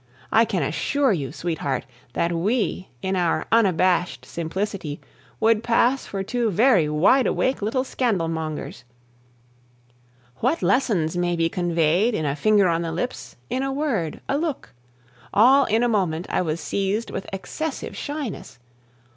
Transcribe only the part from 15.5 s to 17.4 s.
in a moment I was seized with